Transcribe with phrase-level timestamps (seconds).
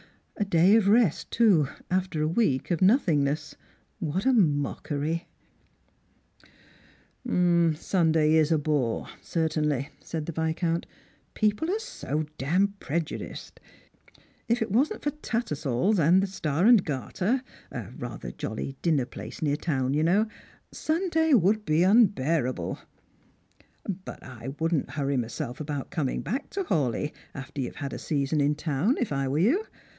[0.37, 3.55] A day of rest, too, after a week of nothingness.
[3.99, 5.27] What a mockery!""
[7.23, 10.87] Sunday is a bore, certainly," said the Viscount."
[11.35, 13.59] People are so dam preiudiced.
[14.47, 16.89] If it wasn't for Tattersall's, and the Strangers and Pilgrimg.
[16.89, 20.25] 107 Star aud Garter— a rather jolly dinner place near town, you know—
[20.71, 22.79] Sunday would be unbearable.
[24.05, 28.41] But I wouldn't hurry myself about coming back to Hawleigh after you've had a season
[28.41, 29.67] in town, if I were you.